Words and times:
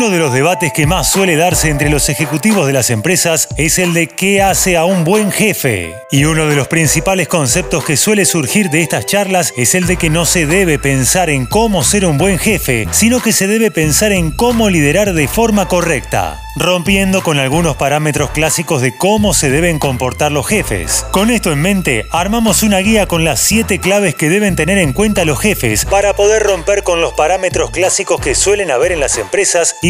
Uno 0.00 0.08
de 0.08 0.18
los 0.18 0.32
debates 0.32 0.72
que 0.72 0.86
más 0.86 1.10
suele 1.10 1.36
darse 1.36 1.68
entre 1.68 1.90
los 1.90 2.08
ejecutivos 2.08 2.66
de 2.66 2.72
las 2.72 2.88
empresas 2.88 3.48
es 3.58 3.78
el 3.78 3.92
de 3.92 4.06
qué 4.06 4.40
hace 4.40 4.78
a 4.78 4.86
un 4.86 5.04
buen 5.04 5.30
jefe. 5.30 5.94
Y 6.10 6.24
uno 6.24 6.46
de 6.46 6.56
los 6.56 6.68
principales 6.68 7.28
conceptos 7.28 7.84
que 7.84 7.98
suele 7.98 8.24
surgir 8.24 8.70
de 8.70 8.80
estas 8.80 9.04
charlas 9.04 9.52
es 9.58 9.74
el 9.74 9.86
de 9.86 9.98
que 9.98 10.08
no 10.08 10.24
se 10.24 10.46
debe 10.46 10.78
pensar 10.78 11.28
en 11.28 11.44
cómo 11.44 11.84
ser 11.84 12.06
un 12.06 12.16
buen 12.16 12.38
jefe, 12.38 12.88
sino 12.92 13.20
que 13.20 13.34
se 13.34 13.46
debe 13.46 13.70
pensar 13.70 14.12
en 14.12 14.30
cómo 14.30 14.70
liderar 14.70 15.12
de 15.12 15.28
forma 15.28 15.68
correcta 15.68 16.40
rompiendo 16.56 17.22
con 17.22 17.38
algunos 17.38 17.76
parámetros 17.76 18.30
clásicos 18.30 18.82
de 18.82 18.96
cómo 18.96 19.34
se 19.34 19.50
deben 19.50 19.78
comportar 19.78 20.32
los 20.32 20.46
jefes. 20.46 21.06
Con 21.10 21.30
esto 21.30 21.52
en 21.52 21.62
mente, 21.62 22.06
armamos 22.10 22.62
una 22.62 22.78
guía 22.78 23.06
con 23.06 23.24
las 23.24 23.40
7 23.40 23.78
claves 23.80 24.14
que 24.14 24.28
deben 24.28 24.56
tener 24.56 24.78
en 24.78 24.92
cuenta 24.92 25.24
los 25.24 25.38
jefes 25.38 25.84
para 25.84 26.14
poder 26.14 26.42
romper 26.42 26.82
con 26.82 27.00
los 27.00 27.14
parámetros 27.14 27.70
clásicos 27.70 28.20
que 28.20 28.34
suelen 28.34 28.70
haber 28.70 28.92
en 28.92 29.00
las 29.00 29.18
empresas 29.18 29.76
y 29.82 29.89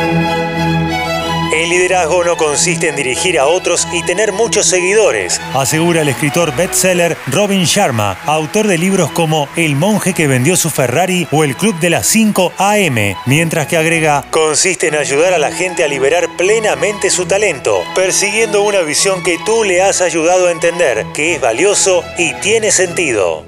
El 1.61 1.69
liderazgo 1.69 2.23
no 2.23 2.37
consiste 2.37 2.89
en 2.89 2.95
dirigir 2.95 3.37
a 3.37 3.45
otros 3.45 3.87
y 3.93 4.01
tener 4.01 4.31
muchos 4.31 4.65
seguidores, 4.65 5.39
asegura 5.53 6.01
el 6.01 6.09
escritor 6.09 6.55
bestseller 6.55 7.15
Robin 7.27 7.65
Sharma, 7.65 8.17
autor 8.25 8.65
de 8.65 8.79
libros 8.79 9.11
como 9.11 9.47
El 9.55 9.75
monje 9.75 10.15
que 10.15 10.25
vendió 10.25 10.55
su 10.55 10.71
Ferrari 10.71 11.27
o 11.29 11.43
El 11.43 11.55
Club 11.55 11.79
de 11.79 11.91
las 11.91 12.07
5 12.07 12.53
AM, 12.57 13.15
mientras 13.27 13.67
que 13.67 13.77
agrega, 13.77 14.25
consiste 14.31 14.87
en 14.87 14.95
ayudar 14.95 15.35
a 15.35 15.37
la 15.37 15.51
gente 15.51 15.83
a 15.83 15.87
liberar 15.87 16.35
plenamente 16.35 17.11
su 17.11 17.27
talento, 17.27 17.77
persiguiendo 17.93 18.63
una 18.63 18.81
visión 18.81 19.21
que 19.21 19.37
tú 19.45 19.63
le 19.63 19.83
has 19.83 20.01
ayudado 20.01 20.47
a 20.47 20.51
entender, 20.51 21.05
que 21.13 21.35
es 21.35 21.41
valioso 21.41 22.03
y 22.17 22.33
tiene 22.41 22.71
sentido. 22.71 23.45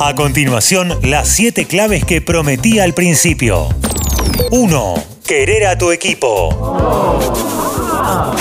A 0.00 0.16
continuación, 0.16 0.98
las 1.04 1.28
7 1.28 1.64
claves 1.66 2.04
que 2.04 2.20
prometí 2.20 2.80
al 2.80 2.92
principio. 2.92 3.68
1. 4.50 5.19
Querer 5.30 5.64
a 5.64 5.78
tu 5.78 5.92
equipo. 5.92 6.48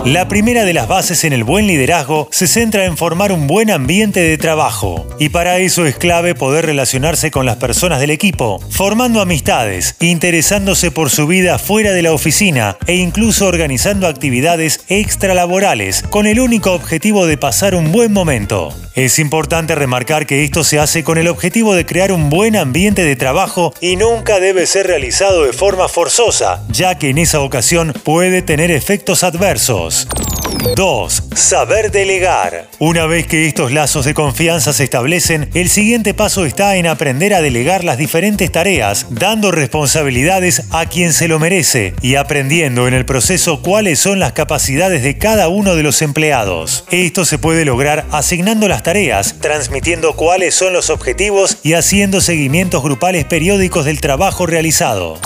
La 0.06 0.28
primera 0.28 0.64
de 0.64 0.74
las 0.74 0.88
bases 0.88 1.24
en 1.24 1.34
el 1.34 1.44
buen 1.44 1.68
liderazgo 1.68 2.30
se 2.32 2.48
centra 2.48 2.86
en 2.86 2.98
formar 2.98 3.32
un 3.32 3.48
buen 3.48 3.70
ambiente 3.70 4.22
de 4.22 4.38
trabajo, 4.38 5.06
y 5.20 5.30
para 5.30 5.58
eso 5.58 5.86
es 5.86 5.98
clave 5.98 6.36
poder 6.36 6.66
relacionarse 6.66 7.32
con 7.32 7.46
las 7.46 7.58
personas 7.58 8.00
del 8.00 8.10
equipo, 8.10 8.60
formando 8.70 9.22
amistades, 9.22 9.96
interesándose 10.00 10.90
por 10.90 11.10
su 11.10 11.28
vida 11.28 11.60
fuera 11.60 11.92
de 11.92 12.02
la 12.02 12.14
oficina 12.14 12.78
e 12.88 12.96
incluso 12.96 13.46
organizando 13.46 14.08
actividades 14.08 14.80
extralaborales 14.88 16.04
con 16.10 16.26
el 16.28 16.40
único 16.40 16.72
objetivo 16.72 17.28
de 17.28 17.38
pasar 17.38 17.76
un 17.76 17.92
buen 17.92 18.14
momento. 18.14 18.74
Es 18.96 19.20
importante 19.20 19.76
remarcar 19.76 20.26
que 20.26 20.44
esto 20.44 20.64
se 20.64 20.80
hace 20.80 21.04
con 21.04 21.18
el 21.18 21.28
objetivo 21.28 21.76
de 21.76 21.86
crear 21.86 22.12
un 22.12 22.30
buen 22.30 22.56
ambiente 22.56 23.04
de 23.04 23.16
trabajo 23.16 23.74
y 23.80 23.96
nunca 23.96 24.40
debe 24.40 24.66
ser 24.66 24.88
realizado 24.88 25.46
de 25.46 25.54
forma 25.54 25.88
forzosa, 25.88 26.64
ya 26.70 26.98
que 26.98 27.10
en 27.10 27.18
esa 27.18 27.40
ocasión 27.42 27.94
puede 28.04 28.42
tener 28.42 28.72
efectos 28.72 29.24
adversos. 29.24 29.59
2. 29.60 31.29
Saber 31.40 31.90
delegar. 31.90 32.68
Una 32.80 33.06
vez 33.06 33.26
que 33.26 33.48
estos 33.48 33.72
lazos 33.72 34.04
de 34.04 34.14
confianza 34.14 34.74
se 34.74 34.84
establecen, 34.84 35.50
el 35.54 35.70
siguiente 35.70 36.14
paso 36.14 36.44
está 36.44 36.76
en 36.76 36.86
aprender 36.86 37.34
a 37.34 37.42
delegar 37.42 37.86
las 37.86 37.98
diferentes 37.98 38.52
tareas, 38.52 39.06
dando 39.10 39.50
responsabilidades 39.50 40.64
a 40.72 40.88
quien 40.88 41.14
se 41.14 41.30
lo 41.30 41.40
merece 41.40 41.94
y 42.02 42.16
aprendiendo 42.16 42.90
en 42.90 42.94
el 42.94 43.06
proceso 43.06 43.62
cuáles 43.62 44.00
son 44.00 44.20
las 44.20 44.34
capacidades 44.34 45.02
de 45.02 45.18
cada 45.18 45.48
uno 45.48 45.76
de 45.76 45.84
los 45.84 46.02
empleados. 46.02 46.84
Esto 46.92 47.24
se 47.24 47.38
puede 47.38 47.64
lograr 47.64 48.06
asignando 48.12 48.68
las 48.68 48.84
tareas, 48.84 49.36
transmitiendo 49.40 50.18
cuáles 50.18 50.54
son 50.56 50.74
los 50.74 50.90
objetivos 50.90 51.60
y 51.64 51.74
haciendo 51.74 52.20
seguimientos 52.20 52.84
grupales 52.84 53.24
periódicos 53.24 53.86
del 53.86 54.02
trabajo 54.02 54.46
realizado. 54.46 55.18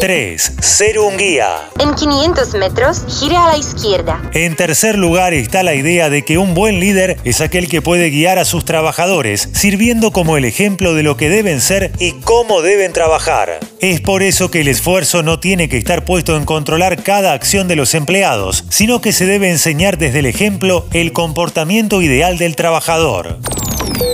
3. 0.00 0.52
Ser 0.60 0.98
un 0.98 1.16
guía. 1.16 1.70
En 1.78 1.94
500 1.94 2.54
metros, 2.54 3.02
gire 3.18 3.36
a 3.36 3.46
la 3.46 3.56
izquierda. 3.56 4.20
En 4.34 4.54
tercer 4.54 4.98
lugar 4.98 5.32
está 5.46 5.62
la 5.62 5.76
idea 5.76 6.10
de 6.10 6.24
que 6.24 6.38
un 6.38 6.54
buen 6.54 6.80
líder 6.80 7.18
es 7.22 7.40
aquel 7.40 7.68
que 7.68 7.80
puede 7.80 8.10
guiar 8.10 8.40
a 8.40 8.44
sus 8.44 8.64
trabajadores, 8.64 9.48
sirviendo 9.52 10.10
como 10.10 10.36
el 10.36 10.44
ejemplo 10.44 10.92
de 10.92 11.04
lo 11.04 11.16
que 11.16 11.28
deben 11.28 11.60
ser 11.60 11.92
y 12.00 12.14
cómo 12.14 12.62
deben 12.62 12.92
trabajar. 12.92 13.60
Es 13.80 14.00
por 14.00 14.24
eso 14.24 14.50
que 14.50 14.62
el 14.62 14.68
esfuerzo 14.68 15.22
no 15.22 15.38
tiene 15.38 15.68
que 15.68 15.76
estar 15.78 16.04
puesto 16.04 16.36
en 16.36 16.44
controlar 16.44 17.04
cada 17.04 17.32
acción 17.32 17.68
de 17.68 17.76
los 17.76 17.94
empleados, 17.94 18.64
sino 18.70 19.00
que 19.00 19.12
se 19.12 19.24
debe 19.24 19.48
enseñar 19.48 19.98
desde 19.98 20.18
el 20.18 20.26
ejemplo 20.26 20.84
el 20.92 21.12
comportamiento 21.12 22.02
ideal 22.02 22.38
del 22.38 22.56
trabajador. 22.56 23.38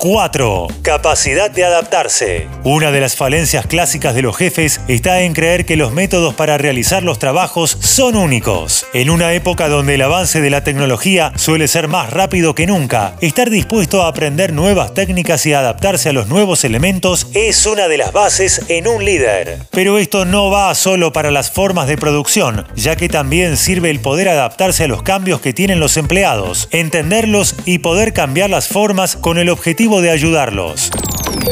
4. 0.02 0.66
Capacidad 0.82 1.50
de 1.50 1.64
adaptarse. 1.64 2.48
Una 2.64 2.90
de 2.90 3.00
las 3.00 3.14
falencias 3.14 3.66
clásicas 3.66 4.16
de 4.16 4.22
los 4.22 4.36
jefes 4.36 4.80
está 4.88 5.20
en 5.22 5.32
creer 5.32 5.64
que 5.64 5.76
los 5.76 5.92
métodos 5.92 6.34
para 6.34 6.58
realizar 6.58 7.04
los 7.04 7.18
trabajos 7.18 7.78
son 7.80 8.16
únicos. 8.16 8.84
En 8.94 9.10
una 9.10 9.32
época 9.32 9.68
donde 9.68 9.94
el 9.94 10.02
avance 10.02 10.40
de 10.40 10.50
la 10.50 10.64
tecnología 10.64 11.32
suele 11.36 11.68
ser 11.68 11.86
más 11.86 12.10
rápido 12.10 12.54
que 12.54 12.66
nunca, 12.66 13.14
estar 13.20 13.48
dispuesto 13.48 14.02
a 14.02 14.08
aprender 14.08 14.52
nuevas 14.52 14.92
técnicas 14.92 15.46
y 15.46 15.52
adaptarse 15.52 16.08
a 16.08 16.12
los 16.12 16.26
nuevos 16.26 16.64
elementos 16.64 17.28
es 17.32 17.64
una 17.66 17.86
de 17.86 17.98
las 17.98 18.12
bases 18.12 18.62
en 18.68 18.88
un 18.88 19.04
líder. 19.04 19.60
Pero 19.70 19.98
esto 19.98 20.24
no 20.24 20.50
va 20.50 20.74
solo 20.74 21.12
para 21.12 21.30
las 21.30 21.50
formas 21.52 21.86
de 21.86 21.96
producción, 21.96 22.66
ya 22.74 22.96
que 22.96 23.08
también 23.08 23.56
sirve 23.56 23.90
el 23.90 24.00
poder 24.00 24.28
adaptarse 24.28 24.84
a 24.84 24.88
los 24.88 25.04
cambios 25.04 25.40
que 25.40 25.52
tienen 25.52 25.78
los 25.78 25.96
empleados, 25.96 26.68
entenderlos 26.72 27.54
y 27.64 27.78
poder 27.78 28.12
cambiar 28.12 28.50
las 28.50 28.66
formas 28.66 29.14
con 29.14 29.38
el 29.38 29.48
objetivo 29.48 29.61
de 30.00 30.10
ayudarlos. 30.10 30.90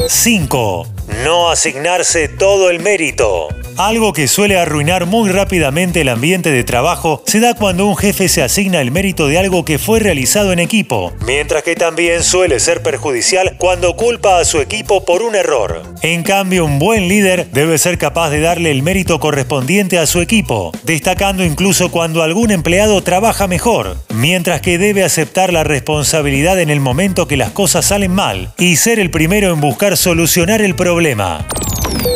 5. 0.09 0.87
No 1.25 1.49
asignarse 1.49 2.27
todo 2.27 2.69
el 2.69 2.81
mérito. 2.81 3.49
Algo 3.81 4.13
que 4.13 4.29
suele 4.29 4.59
arruinar 4.59 5.07
muy 5.07 5.31
rápidamente 5.31 6.03
el 6.03 6.11
ambiente 6.11 6.51
de 6.51 6.65
trabajo 6.65 7.23
se 7.25 7.41
da 7.41 7.55
cuando 7.55 7.87
un 7.87 7.97
jefe 7.97 8.29
se 8.29 8.43
asigna 8.43 8.83
el 8.83 8.91
mérito 8.91 9.27
de 9.27 9.39
algo 9.39 9.65
que 9.65 9.79
fue 9.79 10.01
realizado 10.01 10.53
en 10.53 10.59
equipo, 10.59 11.15
mientras 11.25 11.63
que 11.63 11.77
también 11.77 12.23
suele 12.23 12.61
ser 12.61 12.83
perjudicial 12.83 13.57
cuando 13.57 13.97
culpa 13.97 14.39
a 14.39 14.45
su 14.45 14.61
equipo 14.61 15.07
por 15.07 15.23
un 15.23 15.35
error. 15.35 15.83
En 16.03 16.25
cambio, 16.25 16.67
un 16.67 16.79
buen 16.79 17.09
líder 17.09 17.47
debe 17.53 17.79
ser 17.79 17.97
capaz 17.97 18.29
de 18.29 18.43
darle 18.43 18.71
el 18.71 18.83
mérito 18.83 19.19
correspondiente 19.19 19.99
a 19.99 20.05
su 20.05 20.21
equipo, 20.21 20.73
destacando 20.83 21.43
incluso 21.43 21.91
cuando 21.91 22.23
algún 22.23 22.51
empleado 22.51 23.03
trabaja 23.03 23.47
mejor, 23.47 23.97
mientras 24.11 24.61
que 24.61 24.77
debe 24.77 25.05
aceptar 25.05 25.55
la 25.55 25.65
responsabilidad 25.65 26.61
en 26.61 26.69
el 26.69 26.81
momento 26.81 27.27
que 27.27 27.39
las 27.39 27.53
cosas 27.53 27.87
salen 27.87 28.13
mal 28.13 28.53
y 28.59 28.77
ser 28.77 28.99
el 28.99 29.11
primero 29.11 29.55
en 29.55 29.63
buscar 29.63 29.97
solucionar 29.97 30.61
el 30.61 30.77
problema. 30.77 31.47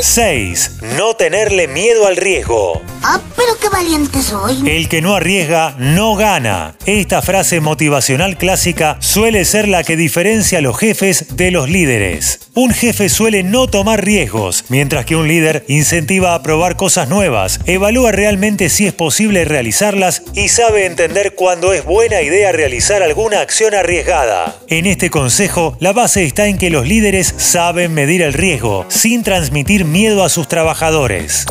6. 0.00 0.70
No 0.96 1.14
tenerle 1.14 1.66
miedo 1.66 2.06
al 2.06 2.16
riesgo. 2.16 2.82
Ah, 3.02 3.20
pero 3.36 3.58
qué 3.60 3.68
valiente 3.68 4.22
soy. 4.22 4.68
El 4.68 4.88
que 4.88 5.02
no 5.02 5.14
arriesga 5.14 5.74
no 5.78 6.14
gana. 6.14 6.76
Esta 6.86 7.22
frase 7.22 7.60
motivacional 7.60 8.36
clásica 8.36 8.96
suele 9.00 9.44
ser 9.44 9.66
la 9.66 9.82
que 9.82 9.96
diferencia 9.96 10.58
a 10.58 10.60
los 10.62 10.78
jefes 10.78 11.36
de 11.36 11.50
los 11.50 11.68
líderes. 11.68 12.40
Un 12.54 12.70
jefe 12.70 13.08
suele 13.08 13.42
no 13.42 13.66
tomar 13.66 14.04
riesgos, 14.04 14.64
mientras 14.68 15.04
que 15.04 15.16
un 15.16 15.26
líder 15.26 15.64
incentiva 15.68 16.34
a 16.34 16.42
probar 16.42 16.76
cosas 16.76 17.08
nuevas, 17.08 17.58
evalúa 17.66 18.12
realmente 18.12 18.68
si 18.68 18.86
es 18.86 18.92
posible 18.92 19.44
realizarlas 19.44 20.22
y 20.34 20.48
sabe 20.48 20.86
entender 20.86 21.34
cuándo 21.34 21.72
es 21.72 21.84
buena 21.84 22.22
idea 22.22 22.52
realizar 22.52 23.02
alguna 23.02 23.40
acción 23.40 23.74
arriesgada. 23.74 24.56
En 24.68 24.86
este 24.86 25.10
consejo, 25.10 25.76
la 25.80 25.92
base 25.92 26.24
está 26.24 26.46
en 26.46 26.58
que 26.58 26.70
los 26.70 26.86
líderes 26.86 27.34
saben 27.36 27.92
medir 27.92 28.22
el 28.22 28.32
riesgo, 28.32 28.86
sin 28.88 29.24
transmitir 29.24 29.63
miedo 29.84 30.24
a 30.24 30.28
sus 30.28 30.46
trabajadores. 30.46 31.46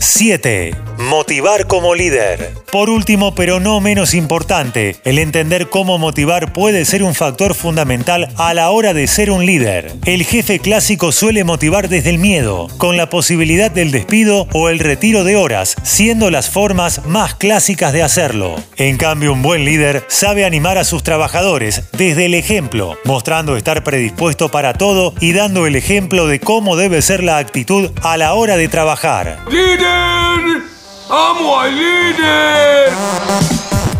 7. 0.00 0.87
Motivar 0.98 1.68
como 1.68 1.94
líder. 1.94 2.54
Por 2.72 2.90
último, 2.90 3.32
pero 3.32 3.60
no 3.60 3.80
menos 3.80 4.14
importante, 4.14 4.96
el 5.04 5.20
entender 5.20 5.68
cómo 5.68 5.96
motivar 5.96 6.52
puede 6.52 6.84
ser 6.84 7.04
un 7.04 7.14
factor 7.14 7.54
fundamental 7.54 8.28
a 8.36 8.52
la 8.52 8.70
hora 8.70 8.92
de 8.94 9.06
ser 9.06 9.30
un 9.30 9.46
líder. 9.46 9.92
El 10.06 10.24
jefe 10.24 10.58
clásico 10.58 11.12
suele 11.12 11.44
motivar 11.44 11.88
desde 11.88 12.10
el 12.10 12.18
miedo, 12.18 12.66
con 12.78 12.96
la 12.96 13.08
posibilidad 13.08 13.70
del 13.70 13.92
despido 13.92 14.48
o 14.52 14.70
el 14.70 14.80
retiro 14.80 15.22
de 15.22 15.36
horas, 15.36 15.76
siendo 15.84 16.32
las 16.32 16.50
formas 16.50 17.06
más 17.06 17.36
clásicas 17.36 17.92
de 17.92 18.02
hacerlo. 18.02 18.56
En 18.76 18.96
cambio, 18.96 19.32
un 19.32 19.42
buen 19.42 19.64
líder 19.64 20.04
sabe 20.08 20.44
animar 20.44 20.78
a 20.78 20.84
sus 20.84 21.04
trabajadores 21.04 21.84
desde 21.92 22.26
el 22.26 22.34
ejemplo, 22.34 22.98
mostrando 23.04 23.56
estar 23.56 23.84
predispuesto 23.84 24.50
para 24.50 24.74
todo 24.74 25.14
y 25.20 25.32
dando 25.32 25.64
el 25.64 25.76
ejemplo 25.76 26.26
de 26.26 26.40
cómo 26.40 26.74
debe 26.74 27.02
ser 27.02 27.22
la 27.22 27.38
actitud 27.38 27.92
a 28.02 28.16
la 28.16 28.34
hora 28.34 28.56
de 28.56 28.66
trabajar. 28.66 29.38
¡Líder! 29.48 30.67
¡Amo 31.10 31.58
al 31.58 31.74
líder! 31.74 32.92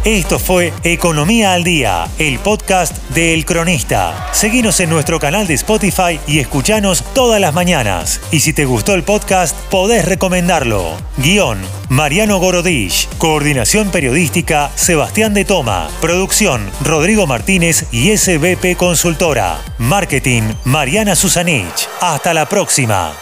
Esto 0.04 0.38
fue 0.38 0.74
Economía 0.84 1.54
al 1.54 1.64
Día, 1.64 2.06
el 2.18 2.38
podcast 2.38 2.96
de 3.10 3.32
El 3.32 3.46
Cronista. 3.46 4.28
Seguinos 4.32 4.78
en 4.80 4.90
nuestro 4.90 5.18
canal 5.18 5.46
de 5.46 5.54
Spotify 5.54 6.20
y 6.26 6.38
escuchanos 6.38 7.02
todas 7.14 7.40
las 7.40 7.54
mañanas. 7.54 8.20
Y 8.30 8.40
si 8.40 8.52
te 8.52 8.66
gustó 8.66 8.94
el 8.94 9.04
podcast, 9.04 9.56
podés 9.70 10.04
recomendarlo. 10.04 10.96
Guión, 11.16 11.58
Mariano 11.88 12.38
Gorodich. 12.38 13.08
Coordinación 13.16 13.90
periodística, 13.90 14.70
Sebastián 14.74 15.32
de 15.32 15.46
Toma. 15.46 15.88
Producción, 16.02 16.70
Rodrigo 16.82 17.26
Martínez 17.26 17.86
y 17.90 18.16
SBP 18.16 18.76
Consultora. 18.76 19.58
Marketing, 19.78 20.42
Mariana 20.64 21.16
Susanich. 21.16 21.88
Hasta 22.00 22.34
la 22.34 22.46
próxima. 22.46 23.14